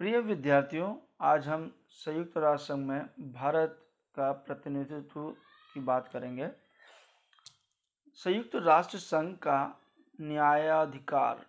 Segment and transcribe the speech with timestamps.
[0.00, 3.78] प्रिय विद्यार्थियों, आज हम संयुक्त राष्ट्र संघ में भारत
[4.16, 5.28] का प्रतिनिधित्व
[5.74, 6.48] की बात करेंगे।
[8.18, 9.56] संयुक्त राष्ट्र संघ का
[10.18, 11.44] न्यायाधिकार,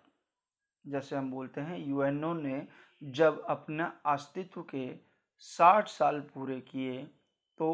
[0.86, 2.68] जैसे हम बोलते हैं, यूएनओ ने
[3.02, 4.88] जब अपना अस्तित्व के
[5.44, 7.04] 60 साल पूरे किए
[7.58, 7.70] तो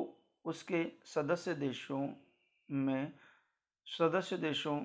[0.45, 2.07] उसके सदस्य देशों
[2.69, 3.13] में,
[3.87, 4.79] सदस्य देशों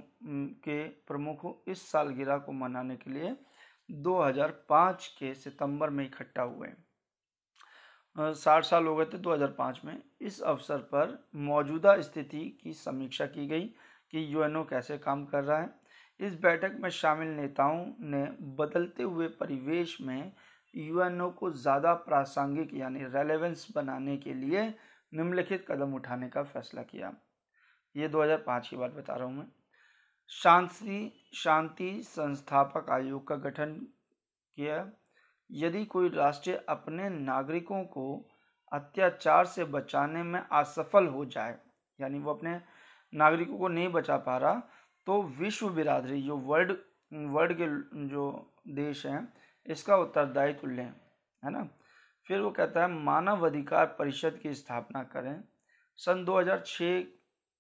[0.63, 3.37] के प्रमुखों इस सालगिरह को मनाने के लिए
[3.91, 6.69] 2005 के सितंबर में इकट्ठा हुए।
[8.17, 13.47] साठ साल हो गए थे 2005 में। इस अवसर पर मौजूदा स्थिति की समीक्षा की
[13.47, 13.67] गई
[14.13, 15.71] कि यूएनओ कैसे काम कर रहा है।
[16.21, 18.25] इस बैठक में शामिल नेताओं ने
[18.57, 20.33] बदलते हुए परिवेश में
[20.75, 24.63] यूएनओ को ज़्यादा प्रासंगिक यानी रेलेवेंस बनाने के लिए
[25.13, 27.13] निम्नलिखित कदम उठाने का फैसला किया।
[27.95, 29.47] ये 2005 की बात बता रहा हूँ मैं।
[30.31, 33.75] शांति शांति संस्थापक आयोग का गठन
[34.57, 34.91] किया।
[35.51, 38.05] यदि कोई राष्ट्र अपने नागरिकों को
[38.73, 41.59] अत्याचार से बचाने में असफल हो जाए,
[41.99, 42.61] यानी वो अपने
[43.13, 44.63] नागरिकों को नहीं बचा पा रहा
[45.07, 46.77] तो विश्व बिरादरी, जो वर्ल्ड
[47.13, 47.67] वर्ल्ड के
[48.09, 49.33] जो देश हैं,
[49.67, 50.93] इसका उत्तरदायित्व लें,
[51.43, 51.69] है ना?
[52.27, 55.43] फिर वो कहता है, मानव अधिकार परिषद की स्थापना करें।
[55.99, 57.07] सन 2006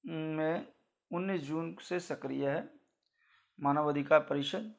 [0.04, 0.66] में
[1.10, 2.77] 19 जून से सक्रिय है।
[3.58, 4.72] मानव अधिकार परिषद,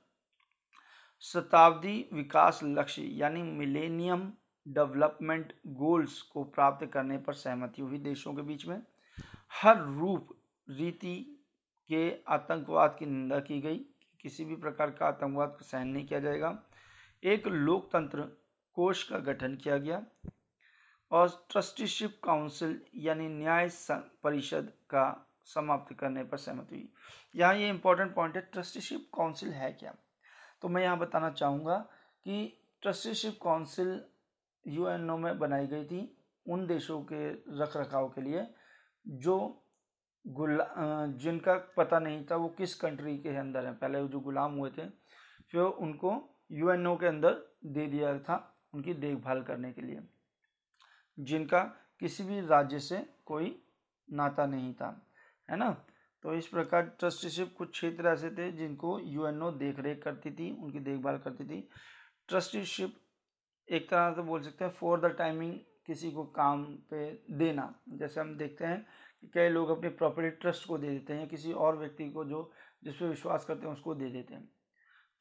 [1.23, 4.31] शताब्दी विकास लक्ष्य यानी मिलेनियम
[4.65, 8.81] डेवलपमेंट गोल्स को प्राप्त करने पर सहमति हुई देशों के बीच में।
[9.61, 10.29] हर रूप
[10.67, 11.15] रीति
[11.89, 13.77] के आतंकवाद की निंदा की गई,
[14.19, 16.57] किसी भी प्रकार का आतंकवाद को सहन नहीं किया जाएगा।
[17.23, 18.21] एक लोकतंत्र
[18.73, 20.01] कोष का गठन किया गया
[21.11, 23.69] और ट्रस्टीशिप काउंसिल यानी न्याय
[24.23, 26.89] परिषद का समाप्त करने पर सहमति हुई।
[27.35, 29.93] यहाँ ये इंपॉर्टेंट पॉइंट है ट्रस्टीशिप काउंसिल है क्या?
[30.61, 31.77] तो मैं यहाँ बताना चाहूँगा
[32.25, 34.01] कि ट्रस्टीशिप काउंसिल
[34.65, 36.01] यूएनओ में बनाई गई थी
[36.45, 38.47] उन देशों के रख रखाव के लिए
[39.05, 39.37] जो
[40.25, 40.65] गुला
[41.17, 44.85] जिनका पता नहीं था वो किस कंट्री के अंदर है। पहले जो गुलाम हुए थे,
[45.51, 46.11] फिर उनको
[46.51, 48.37] यूएनओ के अंदर दे दिया था
[48.73, 49.99] उनकी देखभाल करने के लिए।
[51.17, 51.59] जिनका
[52.01, 53.61] किसी भी राज्य से कोई
[54.09, 54.89] नाता नहीं था।
[55.49, 55.85] है ना?
[56.23, 60.79] तो इस प्रकार ट्रस्टीशिप कुछ क्षेत्र ऐसे थे जिनको यूएनओ देख रेख करती थी, उनकी
[60.79, 61.69] देखभाल करती थी।
[62.27, 62.95] ट्रस्टीशिप
[63.71, 65.53] एक तरह से बोल सकते हैं फॉर द टाइमिंग
[65.85, 68.85] किसी को काम पे देना। जैसे हम देखते हैं
[69.21, 72.51] कि कई लोग अपनी प्रॉपर्टी ट्रस्ट को दे देते हैं, किसी और व्यक्ति को जो,
[72.83, 74.51] जिस पर विश्वास करते हैं उसको दे देते हैं।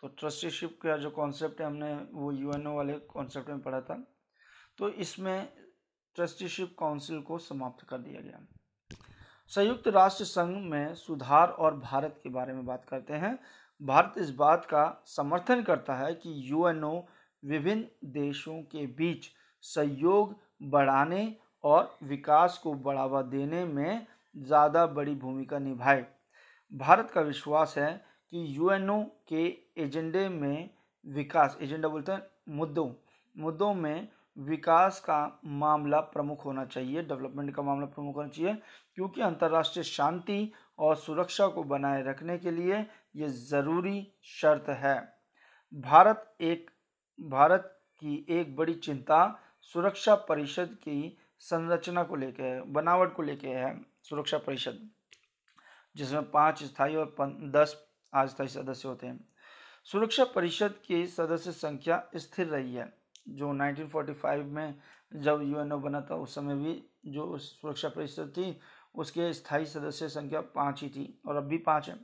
[0.00, 4.14] तो ट्रस्टीशिप का जो कॉन्सेप्ट है, हमने वो यूएनओ वाले कॉन्सेप्ट में पढ़ा था।
[4.78, 5.52] तो इसमें
[6.14, 8.57] ट्रस्टीशिप काउंसिल को समाप्त कर दिया गया।
[9.52, 13.38] संयुक्त राष्ट्र संघ में सुधार और भारत के बारे में बात करते हैं।
[13.80, 16.92] भारत इस बात का समर्थन करता है कि यूएनओ
[17.42, 19.30] विभिन्न देशों के बीच
[19.64, 26.06] सहयोग बढ़ाने और विकास को बढ़ावा देने में ज़्यादा बड़ी भूमिका निभाए।
[26.72, 27.92] भारत का विश्वास है
[28.32, 29.46] कि यूएनओ के
[29.82, 30.70] एजेंडे में
[31.04, 32.90] विकास, एजेंडा बोलते हैं, मुद्दों
[33.36, 38.54] मुद्दों में विकास का मामला प्रमुख होना चाहिए, डेवलपमेंट का मामला प्रमुख होना चाहिए,
[38.94, 42.78] क्योंकि अंतर्राष्ट्रीय शांति और सुरक्षा को बनाए रखने के लिए
[43.16, 44.96] ये ज़रूरी शर्त है।
[45.74, 46.70] भारत एक,
[47.18, 53.80] भारत की एक बड़ी चिंता सुरक्षा परिषद की संरचना को लेकर बनावट को लेकर है,
[54.02, 54.88] सुरक्षा परिषद,
[55.96, 57.14] जिसमें पाँच स्थायी और
[57.50, 57.76] दस
[58.12, 59.28] अस्थायी सदस्य होते हैं।
[59.86, 62.97] सुरक्षा परिषद की सदस्य संख्या स्थिर रही है।
[63.28, 64.74] जो 1945 में
[65.12, 68.58] जब यूएनओ बना था, उस समय भी जो सुरक्षा परिषद थी,
[68.94, 71.96] उसके स्थायी सदस्य संख्या पाँच ही थी और अब भी पाँच है।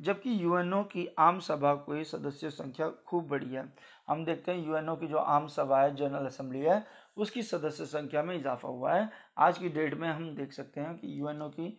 [0.00, 3.72] जबकि यूएनओ की आम सभा की सदस्य संख्या खूब बड़ी है।
[4.08, 6.84] हम देखते हैं यूएनओ की जो आम सभा है, जनरल असेंबली है,
[7.16, 10.96] उसकी सदस्य संख्या में इजाफा हुआ है। आज की डेट में हम देख सकते हैं
[10.98, 11.78] कि यूएनओ की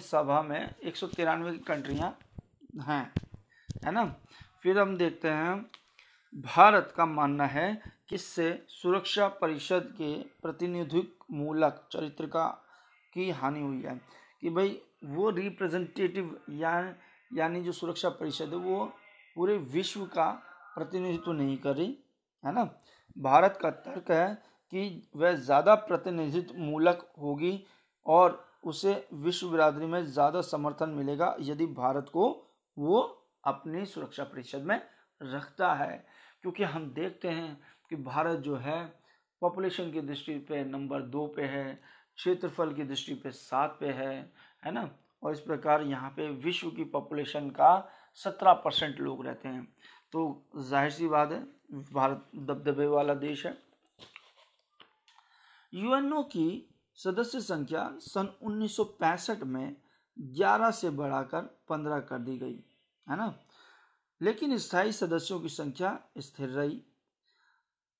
[0.00, 2.18] सभा में एक सौ तिरानवे कंट्रियाँ
[2.82, 3.12] हैं,
[3.84, 4.04] है ना?
[4.62, 5.66] फिर हम देखते हैं,
[6.34, 12.46] भारत का मानना है कि इससे सुरक्षा परिषद के प्रतिनिधित्व मूलक चरित्र का,
[13.12, 14.00] की हानि हुई है?
[14.40, 16.94] कि भाई, वो रिप्रेजेंटेटिव या
[17.30, 18.84] यानी जो सुरक्षा परिषद है, वो
[19.36, 20.30] पूरे विश्व का
[20.74, 21.98] प्रतिनिधित्व नहीं कर रही,
[22.44, 22.64] है ना?
[23.18, 24.34] भारत का तर्क है
[24.72, 27.64] कि वह ज़्यादा प्रतिनिधित्व मूलक होगी
[28.06, 33.00] और उसे विश्व बिरादरी में ज़्यादा समर्थन मिलेगा, यदि भारत को वो
[33.44, 34.80] अपनी सुरक्षा परिषद में
[35.22, 36.06] रखता है।
[36.42, 37.60] क्योंकि हम देखते हैं
[37.94, 38.84] कि भारत जो है
[39.40, 41.80] पॉपुलेशन की दृष्टि पे नंबर दो पे है,
[42.16, 44.32] क्षेत्रफल की दृष्टि पे सात पे है
[44.64, 44.90] है ना?
[45.22, 49.76] और इस प्रकार यहाँ पे विश्व की पॉपुलेशन का सत्रह परसेंट लोग रहते हैं।
[50.12, 51.38] तो ज़ाहिर सी बात है,
[51.92, 53.58] भारत दबदबे वाला देश है।
[55.74, 59.76] यूएनओ की सदस्य संख्या सन 1965 में
[60.18, 62.58] 11 से बढ़ाकर 15 कर दी गई,
[63.08, 63.34] है ना?
[64.20, 66.82] लेकिन स्थायी सदस्यों की संख्या स्थिर रही।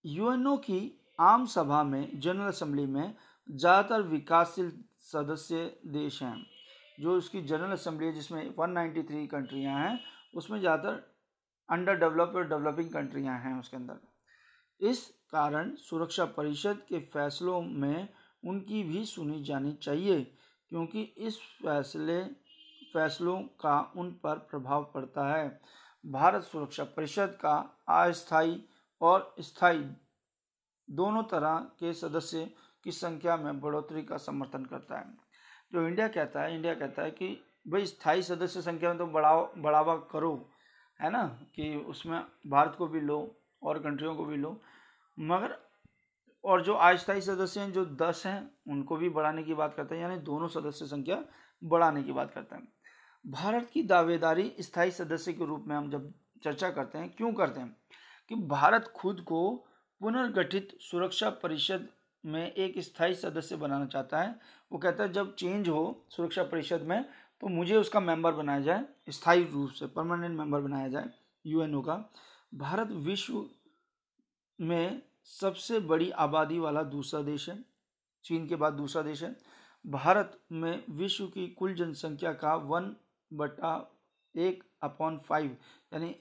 [0.04, 3.14] यूएनओ की आम सभा में, जनरल असम्बली में
[3.48, 4.70] ज़्यादातर विकासशील
[5.02, 6.46] सदस्य देश हैं,
[7.00, 10.00] जो उसकी जनरल असम्बली है, जिसमें 193 कंट्रियाँ हैं,
[10.34, 11.02] उसमें ज़्यादातर
[11.68, 18.08] अंडर डेवलप और डेवलपिंग कंट्रियाँ हैं उसके अंदर। इस कारण सुरक्षा परिषद के फैसलों में
[18.44, 20.20] उनकी भी सुनी जानी चाहिए,
[20.70, 22.22] क्योंकि इस फैसले,
[22.92, 25.60] फैसलों का उन पर प्रभाव पड़ता है।
[26.04, 27.56] भारत सुरक्षा परिषद का
[27.88, 28.64] अस्थायी
[29.04, 29.96] और स्थायी।
[30.90, 32.50] दोनों तरह के सदस्य
[32.84, 35.14] की संख्या में बढ़ोतरी का समर्थन करता है।
[35.72, 39.50] जो इंडिया कहता है, इंडिया कहता है कि, भाई, स्थायी सदस्य संख्या में तो बढ़ावा
[39.58, 40.50] बढ़ावा करो।
[41.00, 41.40] है ना?
[41.54, 44.62] कि उसमें भारत को भी लो और कंट्रियों को भी लो।
[45.20, 45.58] मगर,
[46.44, 50.02] और जो अस्थायी सदस्य हैं, जो दस हैं, उनको भी बढ़ाने की बात करते हैं,
[50.02, 51.24] यानी दोनों सदस्य संख्या
[51.64, 52.72] बढ़ाने की बात करते हैं।
[53.26, 56.14] भारत की दावेदारी स्थायी सदस्य के रूप में हम जब
[56.44, 57.83] चर्चा करते हैं, क्यों करते हैं?
[58.30, 59.52] कि भारत खुद को
[60.00, 61.88] पुनर्गठित सुरक्षा परिषद
[62.24, 64.34] में एक स्थायी सदस्य बनाना चाहता है।
[64.72, 67.04] वो कहता है, जब चेंज हो सुरक्षा परिषद में
[67.40, 71.10] तो मुझे उसका मेंबर बनाया जाए, स्थायी रूप से परमानेंट मेंबर बनाया जाए
[71.44, 71.96] यूएनओ का।
[72.52, 73.44] भारत विश्व
[74.58, 77.58] में सबसे बड़ी आबादी वाला दूसरा देश है,
[78.24, 79.34] चीन के बाद दूसरा देश है।
[79.84, 82.94] भारत में विश्व की कुल जनसंख्या का वन
[83.30, 83.72] बटा
[84.34, 85.56] एक अपॉन फाइव
[85.92, 86.14] यानी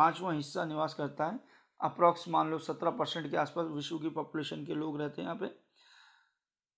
[0.00, 1.38] पाँचवा हिस्सा निवास करता है।
[1.80, 5.38] अप्रॉक्स मान लो सत्रह परसेंट के आसपास विश्व की पॉपुलेशन के लोग रहते हैं यहाँ
[5.38, 5.50] पे।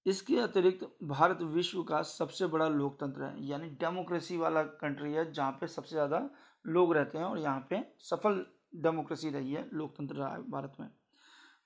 [0.07, 5.53] इसके अतिरिक्त भारत विश्व का सबसे बड़ा लोकतंत्र है, यानी डेमोक्रेसी वाला कंट्री है जहाँ
[5.53, 6.29] पे सबसे ज़्यादा
[6.65, 8.45] लोग रहते हैं और यहाँ पे सफल
[8.77, 10.89] डेमोक्रेसी रही है, लोकतंत्र रहा है भारत में।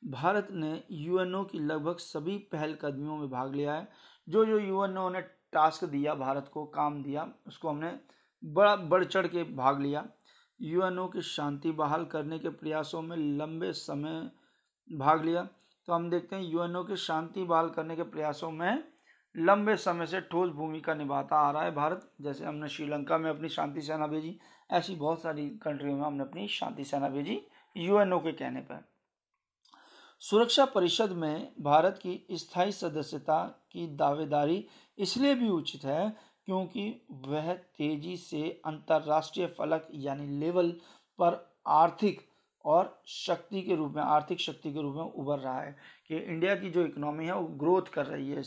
[0.03, 3.89] भारत ने यूएनओ की लगभग सभी पहलकदमियों में भाग लिया है।
[4.29, 5.21] जो जो यूएनओ ने
[5.53, 7.93] टास्क दिया, भारत को काम दिया, उसको हमने
[8.43, 10.07] बड़ा, बढ़ चढ़ के भाग लिया।
[10.61, 14.31] यूएनओ की शांति बहाल करने के प्रयासों में लंबे समय
[14.91, 15.43] भाग लिया।
[15.89, 18.85] तो हम देखते हैं, यूएनओ की शांति बहाल करने के प्रयासों में
[19.35, 23.49] लंबे समय से ठोस भूमिका निभाता आ रहा है भारत। जैसे हमने श्रीलंका में अपनी
[23.49, 24.39] शांति सेना भेजी,
[24.71, 27.41] ऐसी बहुत सारी कंट्रियों में हमने अपनी शांति सेना भेजी
[27.77, 28.85] यूएनओ के कहने पर।
[30.23, 34.67] सुरक्षा परिषद में भारत की स्थायी सदस्यता की दावेदारी
[34.99, 36.17] इसलिए भी उचित है
[36.47, 40.71] क्योंकि वह तेज़ी से अंतर्राष्ट्रीय फलक यानी लेवल
[41.19, 41.35] पर
[41.67, 42.21] आर्थिक
[42.65, 45.77] और शक्ति के रूप में, आर्थिक शक्ति के रूप में उभर रहा है
[46.09, 48.43] कि इंडिया की जो इकोनॉमी है, वो ग्रोथ कर रही है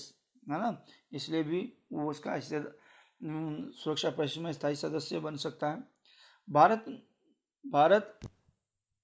[0.50, 0.86] है ना?
[1.13, 1.62] इसलिए भी
[1.94, 5.84] वो उसका सुरक्षा परिषद में स्थायी सदस्य बन सकता है।
[6.50, 6.86] भारत
[7.66, 8.19] भारत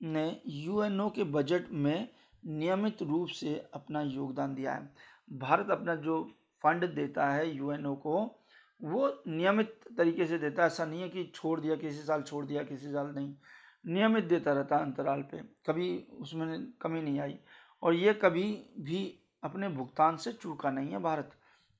[0.01, 2.07] ने यूएनओ के बजट में
[2.43, 4.93] नियमित रूप से अपना योगदान दिया है।
[5.33, 6.23] भारत अपना जो
[6.63, 8.44] फंड देता है यूएनओ को
[8.81, 12.45] वो नियमित तरीके से देता है। ऐसा नहीं है कि छोड़ दिया, किसी साल छोड़
[12.45, 13.35] दिया, किसी साल नहीं।
[13.87, 17.39] नियमित देता रहता अंतराल पे। कभी उसमें कमी नहीं आई।
[17.83, 21.31] और ये कभी भी अपने भुगतान से चूका नहीं है भारत।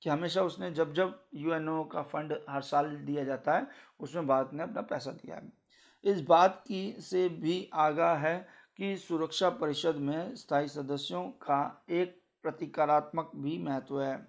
[0.01, 3.68] कि हमेशा उसने जब जब यूएनओ का फंड हर साल दिया जाता है,
[4.00, 5.53] उसमें भारत ने अपना पैसा दिया है।
[6.03, 8.47] इस बात की से भी आगाह है
[8.77, 14.28] कि सुरक्षा परिषद में स्थायी सदस्यों का एक प्रतिकारात्मक भी महत्व है।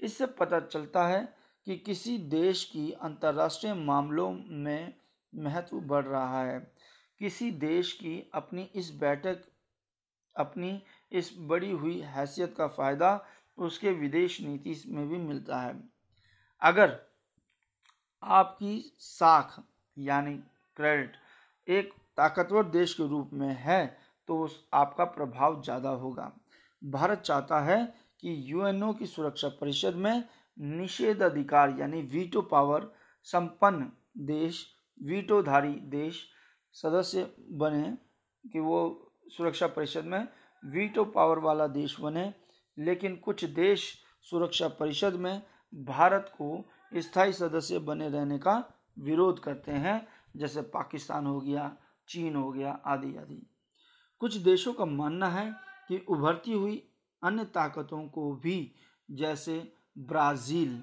[0.00, 4.94] इससे पता चलता है कि किसी देश की अंतर्राष्ट्रीय मामलों में
[5.32, 6.58] महत्व बढ़ रहा है।
[7.20, 9.42] किसी देश की अपनी इस बैठक,
[10.36, 13.20] अपनी इस बढ़ी हुई हैसियत का फ़ायदा
[13.58, 15.74] उसके विदेश नीति में भी मिलता है।
[16.62, 16.98] अगर
[18.22, 19.58] आपकी साख,
[19.96, 20.34] यानी
[20.76, 21.16] क्रेडिट,
[21.68, 23.84] एक ताकतवर देश के रूप में है
[24.28, 26.30] तो उस, आपका प्रभाव ज़्यादा होगा।
[26.82, 27.84] भारत चाहता है
[28.20, 30.24] कि यूएनओ की सुरक्षा परिषद में
[30.58, 32.92] निषेध अधिकार, यानी वीटो पावर
[33.22, 34.66] संपन्न देश,
[35.02, 36.28] वीटोधारी देश
[36.72, 37.98] सदस्य बने
[38.48, 40.28] कि वो सुरक्षा परिषद में
[40.64, 42.34] वीटो पावर वाला देश बने।
[42.78, 45.42] लेकिन कुछ देश सुरक्षा परिषद में
[45.74, 51.76] भारत को स्थायी सदस्य बने रहने का विरोध करते हैं, जैसे पाकिस्तान हो गया,
[52.08, 53.46] चीन हो गया, आदि आदि।
[54.18, 55.54] कुछ देशों का मानना है
[55.88, 56.88] कि उभरती हुई
[57.22, 58.74] अन्य ताकतों को भी,
[59.10, 60.82] जैसे ब्राज़ील,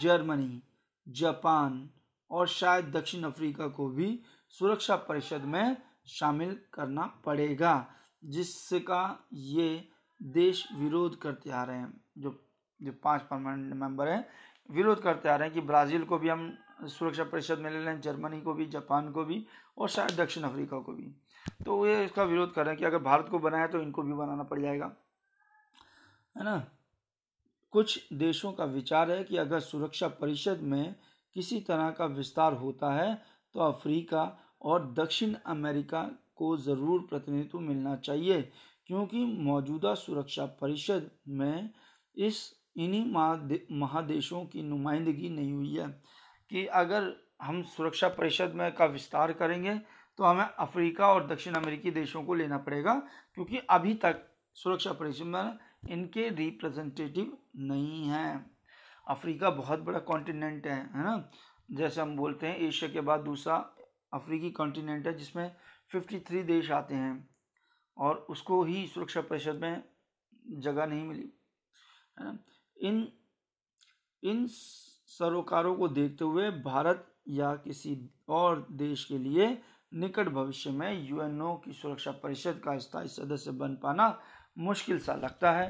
[0.00, 0.62] जर्मनी,
[1.08, 1.90] जापान
[2.30, 5.76] और शायद दक्षिण अफ्रीका को भी सुरक्षा परिषद में
[6.06, 7.86] शामिल करना पड़ेगा,
[8.24, 9.88] जिसका ये
[10.22, 12.40] देश विरोध करते आ रहे हैं। जो
[12.82, 14.28] जो पाँच परमानेंट मेंबर हैं,
[14.70, 18.00] विरोध करते आ रहे हैं कि ब्राज़ील को भी हम सुरक्षा परिषद में ले लें,
[18.00, 19.46] जर्मनी को भी, जापान को भी
[19.78, 21.14] और शायद दक्षिण अफ्रीका को भी।
[21.64, 24.12] तो ये इसका विरोध कर रहे हैं कि अगर भारत को बनाया तो इनको भी
[24.12, 24.96] बनाना पड़ जाएगा।
[26.38, 26.64] है ना?
[27.74, 30.94] कुछ देशों का विचार है कि अगर सुरक्षा परिषद में
[31.36, 33.14] किसी तरह का विस्तार होता है
[33.54, 34.22] तो अफ्रीका
[34.62, 36.02] और दक्षिण अमेरिका
[36.36, 38.40] को ज़रूर प्रतिनिधित्व मिलना चाहिए,
[38.86, 41.70] क्योंकि मौजूदा सुरक्षा परिषद में
[42.16, 42.38] इस
[42.76, 43.04] इन्हीं
[43.72, 45.88] महादेशों की नुमाइंदगी नहीं हुई है
[46.50, 47.12] कि अगर
[47.42, 49.74] हम सुरक्षा परिषद में का विस्तार करेंगे
[50.18, 52.94] तो हमें अफ्रीका और दक्षिण अमेरिकी देशों को लेना पड़ेगा,
[53.34, 54.22] क्योंकि अभी तक
[54.56, 55.58] सुरक्षा परिषद में
[55.90, 58.56] इनके रिप्रेजेंटेटिव नहीं हैं।
[59.08, 61.30] अफ्रीका बहुत बड़ा कॉन्टिनेंट है है ना?
[61.70, 63.56] जैसे हम बोलते हैं, एशिया के बाद दूसरा
[64.14, 65.56] अफ्रीकी कॉन्टिनेंट है, जिसमें
[65.92, 67.28] 53 देश आते हैं
[67.98, 69.82] और उसको ही सुरक्षा परिषद में
[70.50, 71.32] जगह नहीं मिली,
[72.18, 72.38] है ना?
[72.76, 73.12] इन
[74.24, 79.62] इन सरोकारों को देखते हुए भारत या किसी और देश के लिए
[79.94, 84.20] निकट भविष्य में यूएनओ की सुरक्षा परिषद का स्थायी सदस्य बन पाना
[84.56, 85.66] मुश्किल सा लगता है।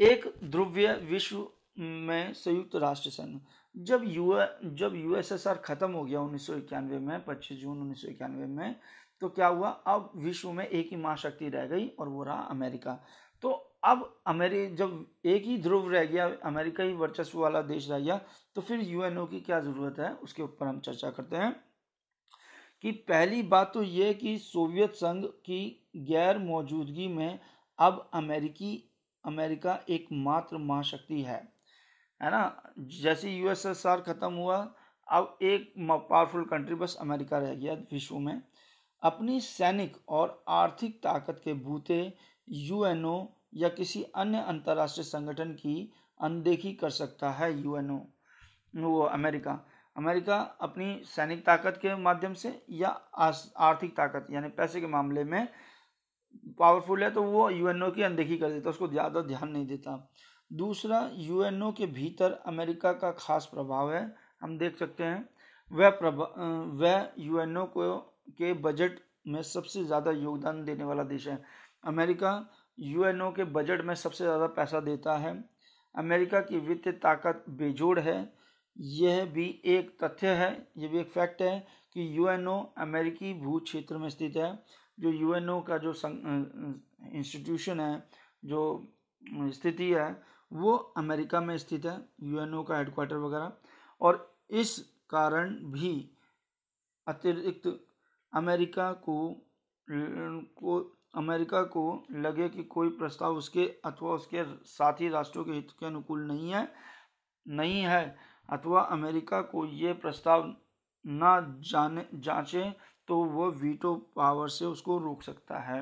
[0.00, 1.46] एक ध्रुवीय विश्व
[1.78, 3.38] में संयुक्त राष्ट्र संघ
[3.74, 8.08] जब यू जब यूएसएसआर खत्म हो गया उन्नीस सौ इक्यानवे में 25 जून उन्नीस सौ
[8.08, 8.76] इक्यानवे में
[9.22, 9.68] तो क्या हुआ?
[9.68, 12.98] अब विश्व में एक ही महाशक्ति रह गई और वो रहा अमेरिका।
[13.42, 13.50] तो
[13.84, 18.20] अब अमेरि, जब एक ही ध्रुव रह गया, अमेरिका ही वर्चस्व वाला देश रह गया
[18.56, 20.12] तो फिर यूएनओ की क्या ज़रूरत है?
[20.14, 21.54] उसके ऊपर हम चर्चा करते हैं।
[22.84, 27.40] कि पहली बात तो ये कि सोवियत संघ की गैर मौजूदगी में
[27.78, 28.92] अब अमेरिकी,
[29.24, 31.52] अमेरिका एकमात्र महाशक्ति है।
[32.22, 32.62] है ना?
[32.78, 34.74] जैसे यूएसएसआर खत्म हुआ,
[35.08, 38.42] अब एक पावरफुल कंट्री बस अमेरिका रह गया विश्व में।
[39.02, 42.14] अपनी सैनिक और आर्थिक ताकत के बूते
[42.48, 48.06] यूएनओ या किसी अन्य अंतर्राष्ट्रीय संगठन की अनदेखी कर सकता है यूएनओ,
[48.76, 54.86] वो अमेरिका। अमेरिका अपनी सैनिक ताकत के माध्यम से या आर्थिक ताकत, यानी पैसे के
[54.88, 55.48] मामले में
[56.58, 60.10] पावरफुल है तो वो यूएनओ की अनदेखी कर देता, उसको ज़्यादा ध्यान नहीं देता।
[60.50, 65.28] दूसरा यूएनओ के भीतर अमेरिका का खास प्रभाव है, हम देख सकते हैं।
[65.70, 66.40] वह प्रभाव
[66.74, 67.96] वह यूएनओ को,
[68.30, 71.42] के बजट में सबसे ज़्यादा योगदान देने वाला देश है।
[71.84, 72.30] अमेरिका
[72.78, 75.32] यूएनओ के बजट में सबसे ज़्यादा पैसा देता है।
[75.94, 78.22] अमेरिका की वित्तीय ताकत बेजोड़ है
[78.78, 83.98] यह भी एक तथ्य है, यह भी एक फैक्ट है कि यूएनओ अमेरिकी भू क्षेत्र
[83.98, 84.64] में स्थित है।
[85.00, 85.92] जो यूएनओ का जो
[87.12, 88.08] इंस्टीट्यूशन है,
[88.44, 88.92] जो
[89.40, 93.52] स्थिति है, वो अमेरिका में स्थित है यूएनओ का हेडक्वार्टर वगैरह।
[94.00, 94.78] और इस
[95.10, 96.10] कारण भी
[97.06, 97.86] अतिरिक्त
[98.32, 99.36] अमेरिका को
[99.90, 105.86] को, अमेरिका को लगे कि कोई प्रस्ताव उसके अथवा उसके साथी राष्ट्रों के हित के
[105.86, 106.72] अनुकूल नहीं है
[107.48, 110.54] नहीं है। अथवा अमेरिका को ये प्रस्ताव
[111.04, 112.70] ना जाने, जांचे
[113.08, 115.80] तो वो वीटो पावर से उसको रोक सकता है।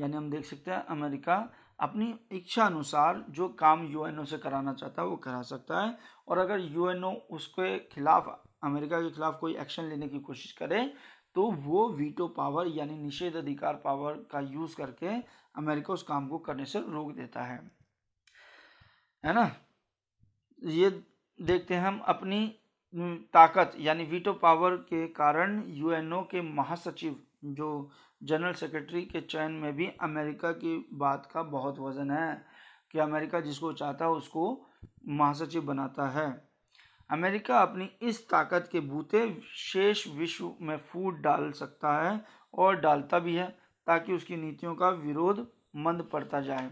[0.00, 1.36] यानी हम देख सकते हैं, अमेरिका
[1.80, 5.98] अपनी इच्छा अनुसार जो काम यूएनओ से कराना चाहता है, वो करा सकता है।
[6.28, 8.28] और अगर यूएनओ उसके खिलाफ,
[8.64, 10.92] अमेरिका के खिलाफ कोई एक्शन लेने की कोशिश करे
[11.36, 15.14] तो वो वीटो पावर यानी निषेध अधिकार पावर का यूज़ करके
[15.56, 17.56] अमेरिका उस काम को करने से रोक देता है।
[19.24, 19.50] है ना?
[20.62, 20.90] ये
[21.42, 22.46] देखते हैं हम अपनी
[23.34, 27.90] ताकत, यानी वीटो पावर के कारण यूएनओ के महासचिव, जो
[28.22, 32.44] जनरल सेक्रेटरी के चयन में भी अमेरिका की बात का बहुत वज़न है,
[32.92, 34.66] कि अमेरिका जिसको चाहता है उसको
[35.08, 36.28] महासचिव बनाता है।
[37.10, 43.18] अमेरिका अपनी इस ताकत के बूते शेष विश्व में फूट डाल सकता है और डालता
[43.18, 43.48] भी है,
[43.86, 45.46] ताकि उसकी नीतियों का विरोध
[45.76, 46.70] मंद पड़ता जाए।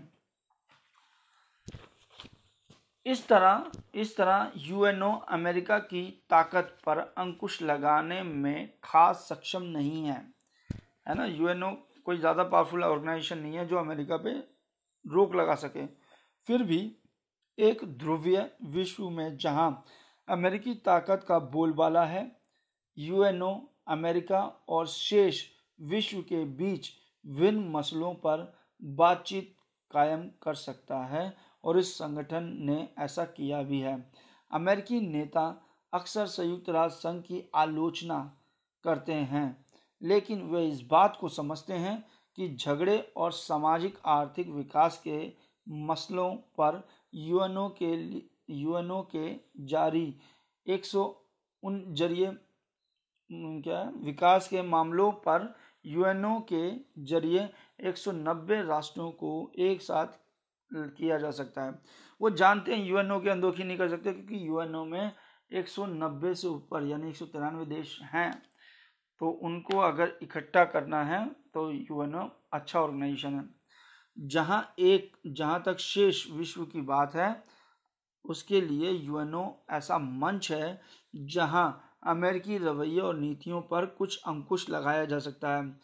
[3.06, 10.04] इस तरह इस तरह यूएनओ अमेरिका की ताकत पर अंकुश लगाने में खास सक्षम नहीं
[10.06, 10.20] है।
[11.08, 11.24] है ना?
[11.24, 11.70] यूएनओ
[12.06, 14.32] कोई ज़्यादा पावरफुल ऑर्गेनाइजेशन नहीं है जो अमेरिका पे
[15.04, 15.86] रोक लगा सके।
[16.48, 16.80] फिर भी
[17.58, 19.84] एक ध्रुवीय विश्व में जहाँ
[20.28, 22.30] अमेरिकी ताकत का बोलबाला है,
[22.98, 23.54] यूएनओ
[23.88, 25.42] अमेरिका और शेष
[25.82, 26.90] विश्व के बीच
[27.24, 28.52] विभिन्न मसलों पर
[28.82, 29.54] बातचीत
[29.90, 31.32] कायम कर सकता है
[31.64, 33.96] और इस संगठन ने ऐसा किया भी है।
[34.50, 35.46] अमेरिकी नेता
[35.92, 38.18] अक्सर संयुक्त राष्ट्र संघ की आलोचना
[38.84, 39.64] करते हैं,
[40.02, 42.04] लेकिन वे इस बात को समझते हैं
[42.38, 45.32] कि झगड़े और सामाजिक आर्थिक विकास के
[45.86, 46.82] मसलों पर
[47.14, 47.94] यूएनओ के
[48.54, 49.34] यूएनओ के
[49.66, 50.14] जारी
[50.66, 51.04] एक सौ
[51.62, 52.32] उन ज़रिए
[53.30, 56.70] क्या विकास के मामलों पर यूएनओ के
[57.04, 57.48] ज़रिए
[57.88, 60.18] 190 राष्ट्रों को एक साथ
[60.74, 61.78] किया जा सकता है।
[62.20, 65.12] वो जानते हैं यूएनओ के अनदोखी नहीं कर सकते क्योंकि यूएनओ में
[65.52, 68.42] 190 से ऊपर यानी एक सौ तिरानवे देश हैं।
[69.20, 71.24] तो उनको अगर इकट्ठा करना है
[71.54, 73.44] तो यूएनओ अच्छा ऑर्गेनाइजेशन है।
[74.18, 77.44] जहाँ एक, जहाँ तक शेष विश्व की बात है,
[78.24, 80.80] उसके लिए यूएनओ ऐसा मंच है
[81.16, 85.80] जहाँ अमेरिकी रवैये और नीतियों पर कुछ अंकुश लगाया जा सकता है।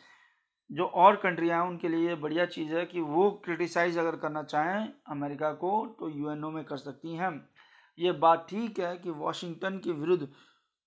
[0.70, 4.88] जो और कंट्रियाँ हैं, उनके लिए बढ़िया चीज़ है कि वो क्रिटिसाइज अगर करना चाहें,
[5.08, 5.70] अमेरिका को
[6.00, 7.48] तो यूएनओ में कर सकती हैं।
[7.98, 10.28] ये बात ठीक है कि वॉशिंगटन के विरुद्ध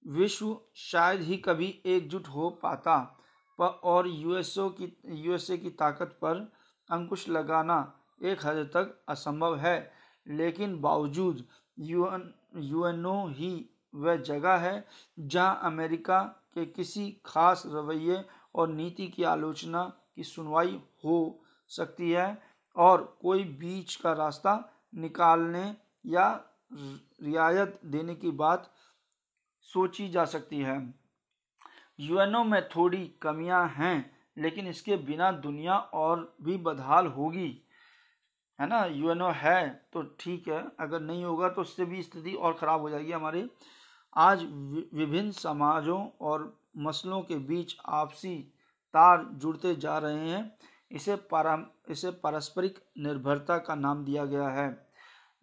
[0.05, 2.97] विश्व शायद ही कभी एकजुट हो पाता
[3.59, 6.51] पर और यूएसओ की यूएसए की ताकत पर
[6.89, 7.79] अंकुश लगाना
[8.23, 9.91] एक हद तक असंभव है।
[10.27, 11.43] लेकिन बावजूद
[11.79, 13.53] यूएन यूएनओ ही
[13.95, 14.85] वह जगह है
[15.19, 16.21] जहाँ अमेरिका
[16.53, 18.23] के किसी खास रवैये
[18.55, 19.83] और नीति की आलोचना
[20.15, 21.39] की सुनवाई हो
[21.69, 22.41] सकती है
[22.75, 24.53] और कोई बीच का रास्ता
[24.95, 25.63] निकालने
[26.05, 26.27] या
[26.71, 28.71] रियायत देने की बात
[29.69, 30.77] सोची जा सकती है।
[31.99, 37.49] यूएनओ में थोड़ी कमियाँ हैं, लेकिन इसके बिना दुनिया और भी बदहाल होगी।
[38.59, 38.85] है ना?
[38.85, 42.89] यूएनओ है तो ठीक है। अगर नहीं होगा तो उससे भी स्थिति और ख़राब हो
[42.89, 43.49] जाएगी हमारी।
[44.13, 44.43] आज
[44.93, 48.35] विभिन्न समाजों और मसलों के बीच आपसी
[48.93, 50.57] तार जुड़ते जा रहे हैं।
[50.91, 54.87] इसे पारम, इसे पारस्परिक निर्भरता का नाम दिया गया है।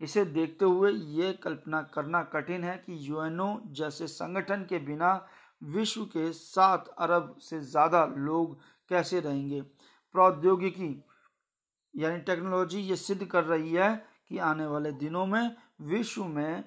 [0.00, 5.14] इसे देखते हुए ये कल्पना करना कठिन है कि यूएनओ जैसे संगठन के बिना
[5.64, 8.58] विश्व के सात अरब से ज़्यादा लोग
[8.90, 9.60] कैसे रहेंगे?
[10.14, 10.90] प्रौद्योगिकी
[11.94, 13.94] यानी टेक्नोलॉजी ये सिद्ध कर रही है
[14.28, 16.64] कि आने वाले दिनों में विश्व में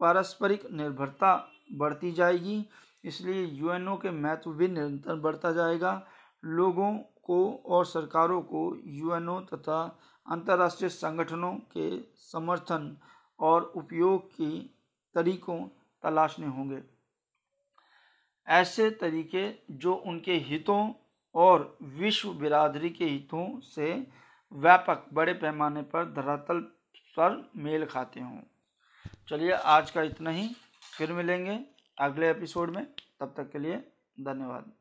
[0.00, 1.34] पारस्परिक निर्भरता
[1.72, 2.64] बढ़ती जाएगी।
[3.04, 6.06] इसलिए यूएनओ के महत्व भी निरंतर बढ़ता जाएगा।
[6.44, 6.92] लोगों
[7.24, 12.96] को और सरकारों को यूएनओ तथा अंतर्राष्ट्रीय संगठनों के समर्थन
[13.40, 14.76] और उपयोग की
[15.14, 15.58] तरीकों
[16.02, 16.82] तलाशने होंगे।
[18.48, 20.92] ऐसे तरीके जो उनके हितों
[21.34, 24.06] और विश्व बिरादरी के हितों से
[24.52, 26.60] व्यापक बड़े पैमाने पर धरातल
[27.16, 28.40] पर मेल खाते हों।
[29.28, 30.50] चलिए आज का इतना ही,
[30.98, 31.58] फिर मिलेंगे।
[31.98, 32.84] अगले एपिसोड में
[33.20, 33.76] तब तक के लिए
[34.20, 34.72] धन्यवाद।